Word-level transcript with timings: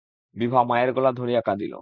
বিভা 0.35 0.59
মায়ের 0.63 0.89
গলা 0.93 1.11
ধরিয়া 1.11 1.41
কাঁদিল। 1.41 1.73